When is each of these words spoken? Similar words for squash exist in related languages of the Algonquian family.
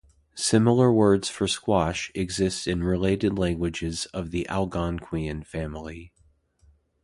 Similar 0.33 0.91
words 0.91 1.29
for 1.29 1.47
squash 1.47 2.11
exist 2.15 2.67
in 2.67 2.83
related 2.83 3.37
languages 3.37 4.07
of 4.07 4.31
the 4.31 4.47
Algonquian 4.49 5.43
family. 5.43 6.11